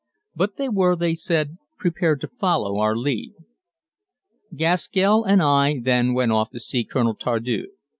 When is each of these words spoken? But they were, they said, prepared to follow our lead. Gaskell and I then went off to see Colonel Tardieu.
But 0.35 0.57
they 0.57 0.67
were, 0.67 0.95
they 0.95 1.13
said, 1.13 1.57
prepared 1.77 2.21
to 2.21 2.27
follow 2.27 2.79
our 2.79 2.95
lead. 2.95 3.35
Gaskell 4.55 5.23
and 5.23 5.43
I 5.43 5.77
then 5.79 6.15
went 6.15 6.31
off 6.31 6.49
to 6.53 6.59
see 6.59 6.83
Colonel 6.83 7.13
Tardieu. 7.13 7.67